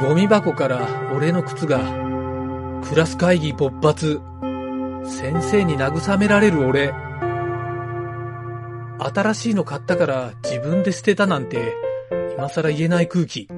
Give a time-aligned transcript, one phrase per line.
[0.00, 1.80] ゴミ箱から俺の靴が、
[2.88, 4.20] クラス会議勃発、
[5.04, 6.92] 先生に慰められる俺、
[8.98, 11.74] 新しいの買ったから自分で捨てたなんて、
[12.36, 13.48] 今更言えない空気。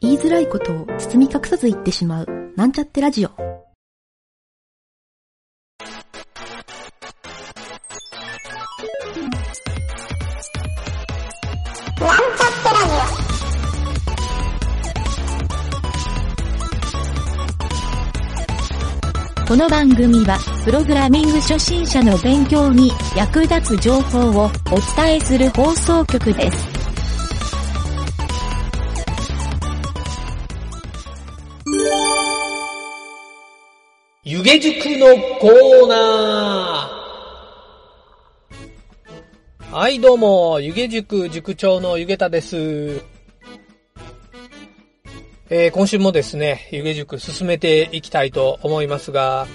[0.00, 3.45] 言いづらいことを包み隠さず言ってしまう、なんちゃってラジオ。
[19.46, 24.50] この番組は、プログラミング初心者の勉強に役立つ情報をお
[24.96, 26.66] 伝えする放送局です。
[34.24, 43.15] 湯気塾のコーナーはい、どうも、湯気塾塾長の湯気田です。
[45.48, 49.46] えー今週もですね、湯気塾進めていきたいと思いますが、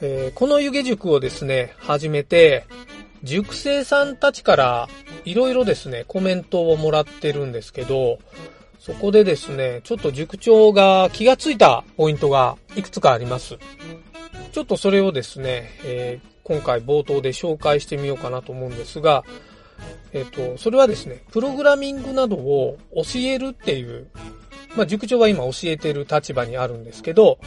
[0.00, 2.64] えーこの湯気塾をですね、始めて、
[3.24, 4.88] 塾生さんたちから
[5.24, 8.20] いろいろですね、コメントをもらってるんですけど、
[8.78, 13.58] そこでですね、ちょっと塾長が気がついたポイントがいくつかあります。
[14.52, 19.22] ちょっとそれをですね、えー今回冒頭で紹介してみようかなと思うんですが、
[20.12, 24.08] えっ、と、それはですね、プログラミングなどを教えるっていう、
[24.76, 27.38] まあ、塾長は今教えてる立場にあるんですけど、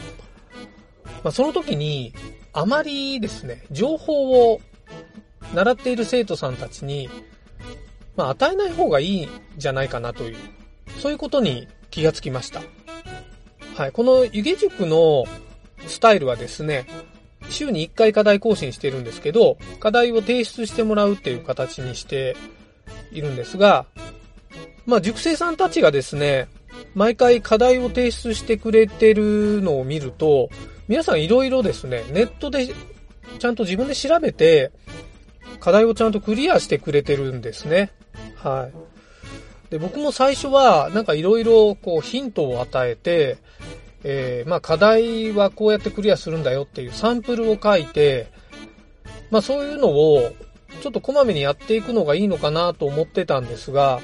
[1.22, 2.12] まあ、その時に、
[2.52, 4.60] あまりですね、情報を
[5.54, 7.08] 習っている生徒さんたちに、
[8.16, 10.36] まあ、与えない方がいいんじゃないかなという、
[10.98, 12.62] そういうことに気がつきました。
[13.76, 15.24] はい、この湯気塾の
[15.86, 16.86] スタイルはですね、
[17.48, 22.36] 週に1回課題更新してるんですけど、課題を提出してもらうっていう形にして
[23.10, 23.86] いるんですが、
[24.86, 26.48] まあ、塾生さんたちがですね、
[26.94, 30.50] 毎回課題を提出してくれてるのを見ると、
[30.88, 32.68] 皆さんいろいろですね、ネットで
[33.38, 34.70] ちゃんと自分で調べて、
[35.60, 37.90] 課題をちゃんとクリアしてくれてるんですね。
[38.36, 39.70] はい。
[39.70, 43.38] で、僕も最初は、なんかいろいろこうヒントを与えて、
[44.04, 48.30] えーまあ課題はこうやってクリアするんだよっていうサンプルを書いて、
[49.30, 50.32] まあそういうのを
[50.82, 54.00] ちょっとこまめにやっていくのがいいのかなと思ってたんですが、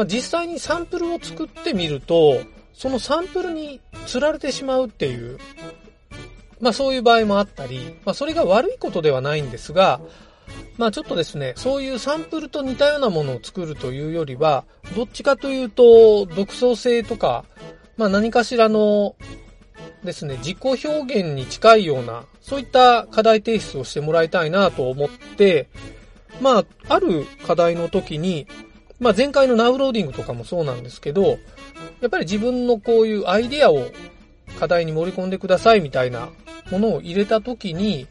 [0.00, 2.40] まあ実際にサンプルを作ってみると、
[2.72, 5.38] そのサンプルに釣られてしまうっていう、
[6.58, 10.00] まあそういう場合もあったり、まあそれが悪いことではないんですが、
[10.78, 14.64] まあちょっとですね、そういうサンプルと似たようなものを作るというよりは、
[14.96, 17.44] どっちかというと、独創性とか、
[17.98, 19.16] まあ何かしらの
[20.02, 25.68] ですね、自己表現に近いような、そういった課題提出をしてもらいたいなと思って、
[26.40, 28.46] まあ、ある課題の時に、
[29.00, 31.38] まあ前回のナウローディングとかもそうなんですけど、
[32.00, 33.90] やっぱり自分のこういうアイデアを
[34.58, 36.28] 課題に盛り込んでくださいみたいな
[36.70, 38.06] ものを入れた時に、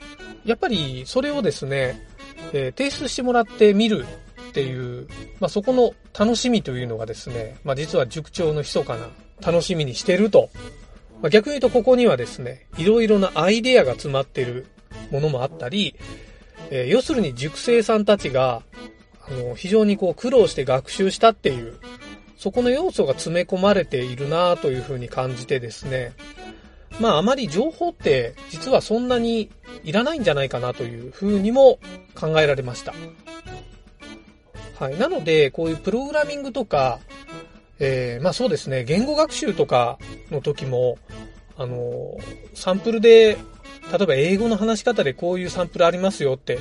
[0.45, 2.05] やっぱりそれをですね、
[2.53, 4.05] えー提出してもらってみる
[4.49, 5.07] っていう、
[5.39, 9.09] まあそこの楽しみというのがですね、まあ実は塾長の密かな
[9.45, 10.49] 楽しみにしてると。
[11.21, 14.65] まあ逆に言うとここにはですね、いろいろなアイデアが詰まってる
[15.11, 15.95] ものもあったり、
[16.71, 18.63] えー要するに塾生さんたちが、
[19.55, 21.77] 非常にこう苦労して学習したっていう、
[22.37, 26.13] そこの要素が詰め込まれているなというふうに感じてですね、
[26.99, 29.49] まああまり情報って実はそんなに
[29.83, 31.79] いらないんじゃないかなというふうにも
[32.15, 32.93] 考えられました。
[34.79, 34.97] はい。
[34.97, 36.99] なので、こういうプログラミングとか、
[37.79, 39.99] えーまあそうですね、言語学習とか
[40.31, 40.97] の時も、
[41.57, 42.17] あの、
[42.53, 43.37] サンプルで、
[43.91, 46.59] 例えば英語の話し方でこういうサンプルありますよって、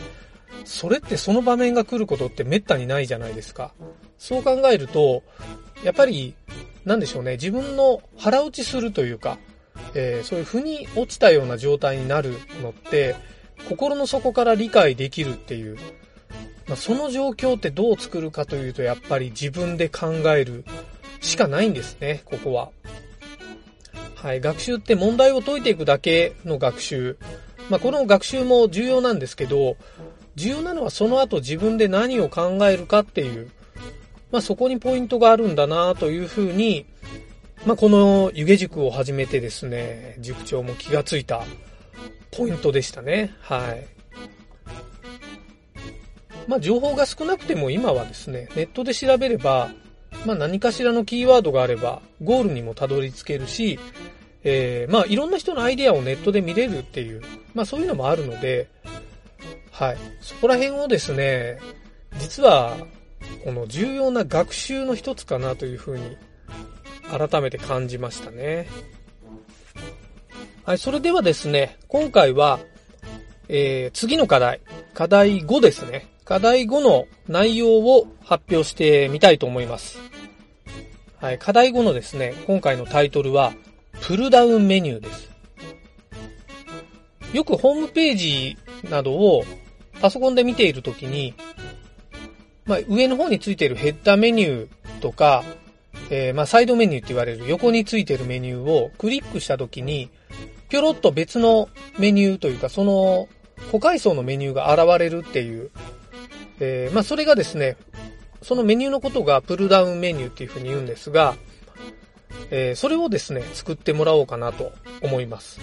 [0.64, 3.72] それってその場面が来ることって滅多にないじゃないですか。
[4.18, 5.22] そう考えると、
[5.82, 6.34] やっぱり、
[6.84, 9.38] なんでしょうね、自分の腹落ちするというか、
[9.94, 13.14] えーそういう腑に落ちたような状態になるのって、
[13.68, 15.76] 心の底から理解できるっていう、
[16.66, 20.64] まあ、その状況ってどう作るかというと、やっぱり自分で考える
[21.20, 22.70] しかないんですね、ここは。
[24.14, 27.16] はい、学習って問題を解いていくだけの学習。
[27.70, 29.76] まあ、この学習も重要なんですけど、
[30.38, 33.50] 重要なのはその後自分で何を考えるかっていう、
[34.30, 36.86] まあ、そこにポイントがあるんだなというふうに、
[37.66, 41.42] まあ、この湯気塾を始めてですね、塾長も気がついた
[42.30, 43.34] ポイントでしたね。
[43.40, 43.86] はい。
[46.46, 49.70] まあ、情報が少なくても今はですね、ネットで調べれば、
[50.24, 53.78] まあ、何かしらのキーワードがあれば、ゴールにもたどり着けるし、
[54.44, 57.22] えーまあ、いろんな人のアイデアをネットで見れるっていう、
[57.54, 58.68] まあ、そういうのもあるので、
[59.78, 59.98] はい。
[60.20, 61.60] そこら辺をですね、
[62.18, 62.76] 実は、
[63.44, 66.16] この重要な学習の一つかなというふうに
[67.08, 68.66] 改めて感じましたね。
[70.64, 72.58] はい、それではですね、今回は、
[73.48, 74.60] えー、次の課題、
[74.94, 76.08] 課題5ですね。
[76.24, 80.00] 課題5の内容を発表してみたいと思います。
[81.20, 83.52] はい、課題5のですね、今回のタイトルは、
[84.02, 85.30] プルダウンメニューです。
[87.32, 88.56] よくホームページ
[88.90, 89.44] などを
[90.00, 91.34] パソコンで見ているときに、
[92.66, 95.44] まあ、上の方についているヘッダーメニューとか、
[96.10, 100.10] えー、まあ、サイドメニューって言われる横についているメニューをクリックしたときに、
[100.68, 101.68] ぴょろっと別の
[101.98, 103.28] メニューというか、その、
[103.72, 105.70] 個階層のメニューが現れるっていう、
[106.60, 107.76] えー、まあ、それがですね、
[108.42, 111.36] そのメニューのことがプルダウンメニューっていうふうに言うんですが、
[112.50, 114.72] えー、それをですね、作ってもらおうかなと
[115.02, 115.60] 思います。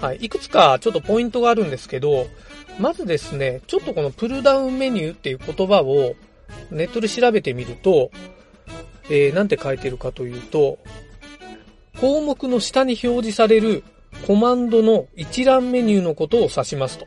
[0.00, 0.16] はい。
[0.16, 2.26] いくつかちょっとポイントがあるんですけど、
[2.78, 6.14] まずですね、ちょっとこのプルダウンメニューっていう言葉を
[6.70, 8.10] ネットで調べてみると、
[9.08, 10.78] えー、なんて書いてるかというと、
[12.00, 13.82] 項目の下に表示される
[14.26, 17.06] コマンドの一覧メニューのことを指しますと。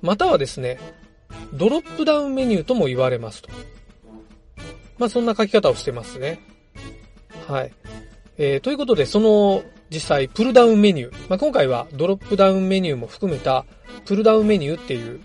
[0.00, 0.78] またはですね、
[1.52, 3.50] ドロップダウンメニューとも言われますと。
[4.98, 6.40] まあ、そんな書き方をしてますね。
[7.46, 7.72] はい。
[8.38, 11.12] えー、ということで、その実際、プルダウンメニュー。
[11.28, 13.64] まあ、今回はドロップダウンメニューも含めた
[14.04, 15.20] プルダウンメニューっていう、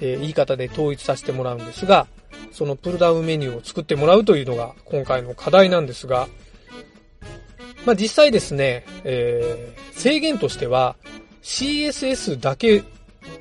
[0.00, 2.06] えー、言い方で統一させてもらうんですが、
[2.52, 6.28] そのプルダウンメニューを作ってもらうというのが今回の課題なんですが、
[7.84, 10.96] まあ、実際ですね、えー、制限としては
[11.42, 12.84] CSS だけ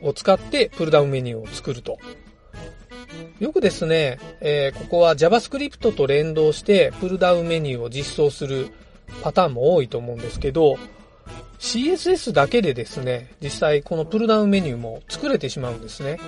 [0.01, 1.97] を使ってプルダウンメニューを作ると。
[3.39, 8.69] よくですね、えー、ここは JavaScript と連動してプルダウンメニューを実装する
[9.21, 10.77] パターンも多いと思うんですけど、
[11.59, 16.19] CSS だけでですね、実際このプルダウンメニューも作れてしまうんですね。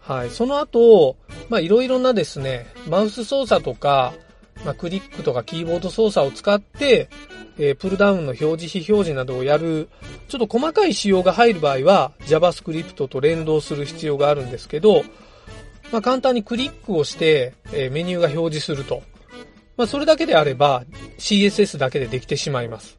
[0.00, 0.30] はい。
[0.30, 1.16] その後、
[1.48, 4.12] まあいろいろなですね、マウス操作とか、
[4.64, 7.08] まあクリックとかキーボード操作を使って、
[7.58, 9.88] えー、プルダウンの表示、非表示などをやる、
[10.28, 15.02] ちょっと細かい仕様が入る場合は JavaScript と連動する必要があるんですけど、
[15.90, 19.02] まあ簡単にクリックをして、えー、メニューが表示すると。
[19.76, 20.84] まあそれだけであれば
[21.18, 22.98] CSS だけでできてしまいます。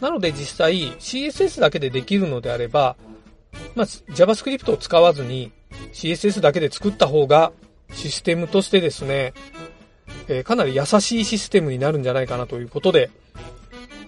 [0.00, 2.96] なので実際 CSS だけでできるのであれば、
[3.74, 5.52] まあ JavaScript を使わずに
[5.92, 7.52] CSS だけで作った方が
[7.92, 9.32] システムとしてですね、
[10.28, 13.10] えー、かなり優しいシステムになるんじゃないかなということで、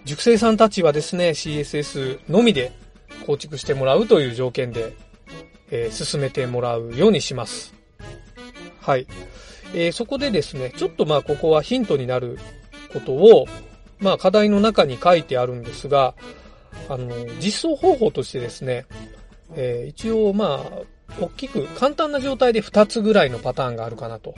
[0.05, 2.73] 熟成さんたちはですね、CSS のみで
[3.27, 4.95] 構築してもらうという条件で、
[5.71, 7.75] えー、進めてもらうようにします。
[8.81, 9.07] はい。
[9.75, 12.39] えー、そこでですね、ちょっとまあここはヒントになる
[12.93, 13.47] ことを、
[13.99, 16.15] まあ課題の中に書いてあるんですが、
[16.89, 17.09] あの、
[17.41, 18.87] 実装方法としてですね、
[19.57, 24.35] えー、一応まあ、大きく簡単な状態で2つぐらいのパターンがあるかなと。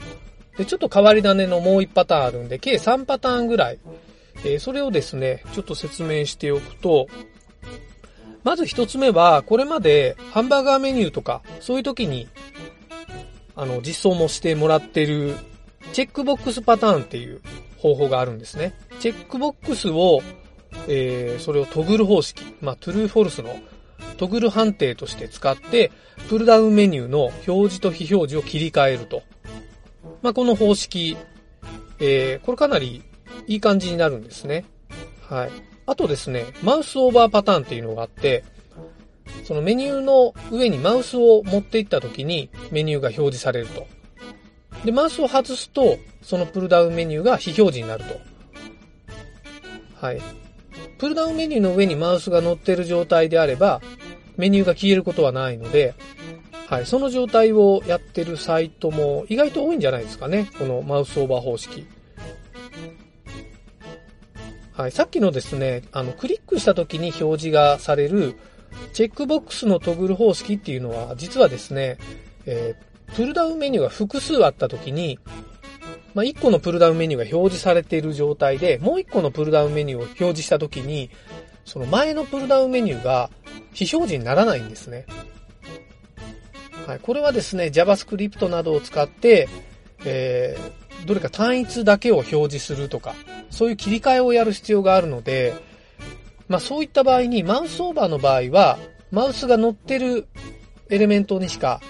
[0.57, 3.79] で、ちょっと変わり種のもう1パターンあるんで、計3パターンぐらい。
[4.43, 7.07] えー、それをですね、ちょっと説明しておくと、
[8.43, 12.27] まず1つ目は、これまでハンバーガーメニューとか、そういう時に
[13.57, 15.35] あの、実装もしてもらってる、
[15.91, 17.41] チェックボックスパターンっていう
[17.77, 18.73] 方法があるんですね。
[18.99, 20.21] チェックボックスを、
[20.87, 23.57] えー、それをトグル方式、まあ、トゥルーフォルスの
[24.17, 25.91] トグル判定として使って、
[26.29, 29.23] プルダウンメニューの表示と非表示を切り替えると。
[30.21, 31.17] まあ、この方式、
[31.99, 33.03] えー、これかなり
[33.47, 34.65] いい感じになるんですね。
[35.27, 35.49] はい。
[35.85, 38.43] あとですね、マウスオーバーパターンっていうのがあって、
[39.43, 43.87] そのメニューの上にマウスを持っていった時にメニューが表示されると。
[44.85, 48.19] で、マウスを外すと、そのプルダウンメニューが非表示になると。
[49.95, 50.21] はい。
[50.97, 53.81] プルダウンメニューの上にマウスが乗ってる状態であれば、
[54.35, 55.95] メニューが消えることはないので、
[56.67, 60.49] はい、その状態をやってるサイトも意外と多いんじゃないですかね。
[60.57, 61.87] このマウスオーバー方式。
[64.73, 68.35] はい、さっきのですね、あの、クリックした時に表示がされる
[68.93, 71.97] チェックボックスのトグル方式っていうのは、実はですね、
[72.45, 75.19] えー、プルダウンメニューが複数あった時に、
[76.13, 81.11] まあ、1個のプルダウンメニューが表示されている状態で、もう1個のプルダウンメニューを表示した時に、
[81.63, 83.29] その前のプルダウンメニューが
[83.73, 85.05] 非表示にならないんですね。
[86.87, 86.99] はい。
[86.99, 89.47] これはですね、JavaScript などを使って、
[90.05, 93.13] えー、どれか単一だけを表示するとか、
[93.49, 95.53] そういう切り替えをやる必要があるので、
[96.47, 98.79] まあそういった場合に、マウスオーバーの場合は、
[99.11, 100.27] マウスが乗ってる
[100.89, 101.81] エレメントにしか、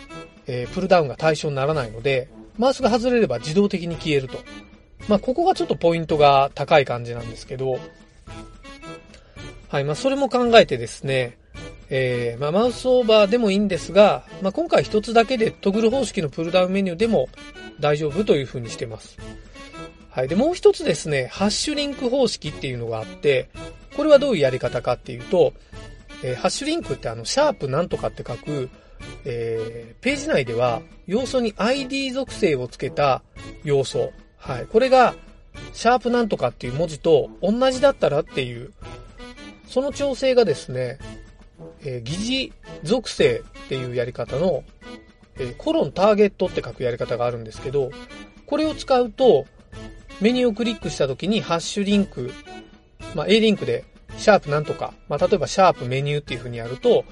[0.48, 4.40] えー、プルダウンが対象にならないので、マウスが外れれば自動的に消えると。
[5.08, 7.80] まあここがちょっとポイントが高い感じなんですけど、
[9.70, 11.38] はい、まあそれも考えてですね、
[11.90, 17.30] えー、まあマウスオーバーでもいいんですが、まあ今回一つだけでトグル方式のプルダウンメニューでも
[17.80, 19.18] 大丈夫という風にしてます。
[20.18, 20.28] はい。
[20.28, 23.50] で、もう一つですね、ハッシュリンク方式っていうのがあって、
[23.96, 25.54] これはどういうやり方かっていうと、
[26.24, 28.72] えーハッシュリンクってあの、シャープなんとかって書く、
[29.26, 33.22] えーページ内では要素に ID 属性をつけた
[33.64, 34.12] 要素。
[34.38, 34.66] はい。
[34.66, 35.14] これが、
[35.74, 38.74] シャープなんとかっていう文字と同じだったらっていう、
[39.68, 40.98] その調整がですね、
[41.84, 44.64] えー疑似属性っていうやり方の、
[45.38, 47.92] えーコロンターゲットって書くやり方があるんですけど、
[48.48, 49.46] これを使うと、
[50.20, 52.32] メニューをクリックした時にハッシュリンク、
[53.14, 53.86] まあ、A リンクで
[54.18, 57.06] シャープなんとか、まあ、例えばシャープメニューっていう風にやると、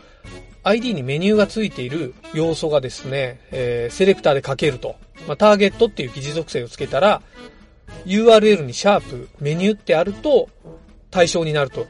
[0.64, 4.96] ID にメニューがついている要素がですね、えーセレクターで書けると。
[5.28, 7.22] まあ、ターゲットっていう疑似属性をつけたら、
[8.06, 10.50] URL にシャープメニューってあると
[11.12, 11.86] 対象になると。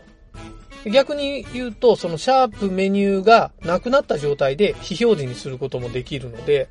[0.86, 6.68] 逆に言うと、そのシャープメニューがなくなった状態で非表示にすることもできるので、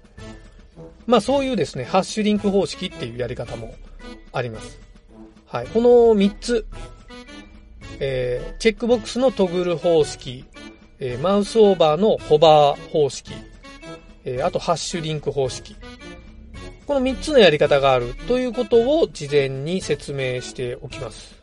[1.06, 3.74] まあそういうですね、ハッシュリンク方式っていうやり方も
[4.34, 4.78] あります。
[5.46, 5.66] はい。
[5.68, 6.66] この3つ、
[8.00, 10.44] えーチェックボックスのトグル方式、
[10.98, 13.32] えーマウスオーバーのホバー方式、
[14.24, 15.76] えーあとハッシュリンク方式。
[16.86, 21.34] この3つのやり方があるということを事前に説明しておきます。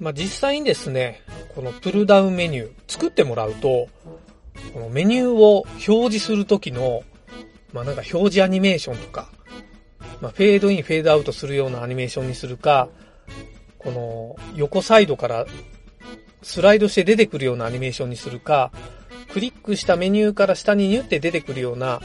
[0.00, 1.22] まあ、実際にですね、
[1.54, 3.88] このプルダウンメニュー作ってもらうと、
[4.72, 7.04] このメニューを表示するときの、
[7.72, 9.30] まあ、なんか表示アニメーションとか、
[10.20, 12.88] まあ、フェードイン、フェードアウトするようなアニメーションにするか、
[13.78, 15.46] この横サイドから
[16.42, 18.72] スライドして出てくるようなアニメーションにするか、
[19.32, 22.00] クリックしたメニューから下にニュって出てくるような、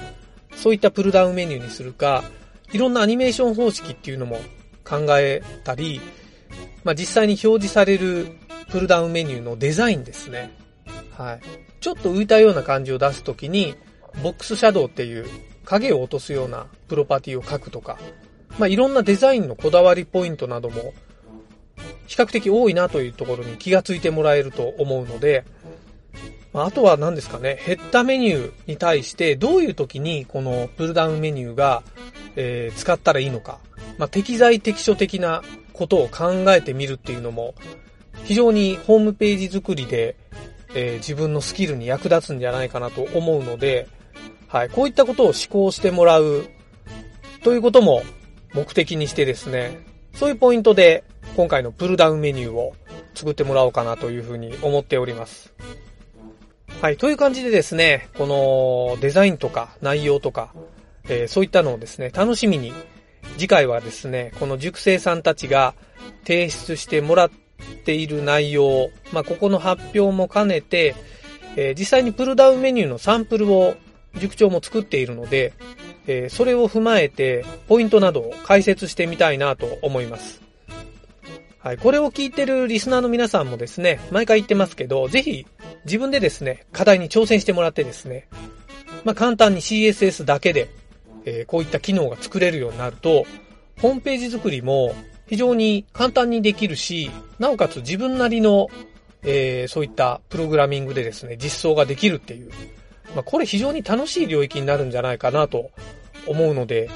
[0.56, 2.24] そういったプルダウンメニューにするか、
[2.72, 4.40] いろんなアニメーション方式っていうのも
[4.84, 6.02] 考えたり、
[6.84, 8.28] まあ、実際に表示される
[8.70, 10.52] プルダウンメニューのデザインですね。
[11.12, 11.40] はい。
[11.80, 13.76] ちょっと浮いたような感じを出すときに、
[14.24, 15.28] ボックスシャドウっていう
[15.70, 17.98] 影を落とすようなプロパティを書くとか、
[18.58, 20.94] まあ、いろんなデザインのこだわりポイントなども
[22.08, 25.46] 比較的多いなというところに気がついてもらえると思うので、
[26.54, 31.84] まあとは何ですかね、ヘッダメニューに対してどういう時にこのプルダウンメニューが、
[32.36, 33.60] えー使ったらいいのか、
[34.00, 37.54] まあ、適材適所的なことを考えてみるっていうのも
[38.24, 40.16] 非常にホームページ作りで、
[40.74, 43.88] えー自分のスキルに役立つんじゃないかなと思うので、
[44.50, 46.48] はい、こういったことを思考してもらう
[47.44, 48.02] ということも
[48.56, 49.80] 目的にしてですね、
[50.16, 51.04] そういうポイントで
[51.36, 52.74] 今回のプルダウンメニューを
[53.14, 55.54] 作ってもらおうかなというふうに思っております。
[56.82, 60.52] はい、という感じでですね、このデザインとか内容とか、
[61.08, 62.74] えーそういったのをですね、楽しみに、
[63.38, 65.76] 次回はですね、この塾生さんたちが
[66.26, 67.32] 提出してもらっ
[67.86, 70.96] ている内容、まあ、ここの発表も兼ねて、
[71.56, 73.76] えー実際にプルダウンメニューのサンプルを
[74.16, 75.54] 塾長も作っているので、
[76.08, 80.42] えーそれを踏まえて、ポイントなどを解説してみたいなと思います。
[81.60, 81.78] はい。
[81.78, 85.46] これを聞いてるリスナーの皆さんもですね、毎回言ってますけど、ぜひ
[85.86, 88.28] 自分でですね、課題に挑戦してもらってですね、
[89.04, 90.70] まあ、簡単に CSS だけで、
[91.26, 93.26] えーこういった機能が作れるようになると、
[93.82, 94.96] ホームページ作りも
[95.28, 98.70] 非常に簡単にできるし、なおかつ自分なりの、
[99.24, 102.52] えーそういったプログラミングでですね、実装ができるっていう、
[103.16, 105.72] まあ、これ非常に楽しい領域になるんじゃないかなと
[106.28, 106.90] 思うので、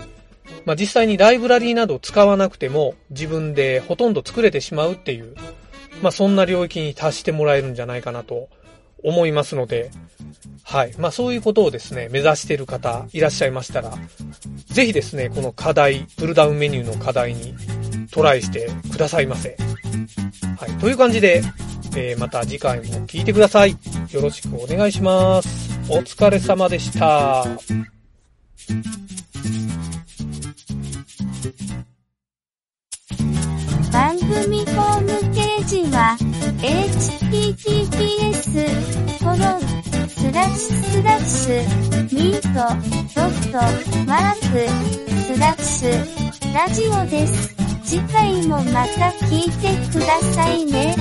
[0.65, 5.35] まあ、実際にライブラリーなどを使わなくても自分でほとんど作れてしまうっていう、
[6.01, 8.49] まあ、そんな領域に達してもらえるんじゃないかなと
[9.03, 9.91] 思いますので、
[10.63, 10.93] はい。
[10.97, 13.93] まあ、そういうことをですね、目指している方いらっしゃいましたら、
[14.67, 17.53] ぜひですね、この課題、プルダウンメニューの課題に
[18.11, 19.57] トライしてくださいませ。
[20.57, 20.71] はい。
[20.79, 21.43] という感じで、
[21.95, 23.77] えーまた次回も聞いてください。
[24.11, 25.62] よろしくお願いします。
[25.89, 27.45] お疲れ様でした。
[33.91, 36.17] 番組ホームページは
[36.61, 38.43] https
[39.19, 39.37] コロン
[40.09, 41.61] スラッシュスラッシュ
[42.15, 42.47] ミート
[43.13, 43.57] ドット
[44.07, 44.55] マーク
[45.35, 45.89] スラッシュ
[46.53, 47.55] ラジオです。
[47.83, 50.95] 次回もまた聞いてくださいね。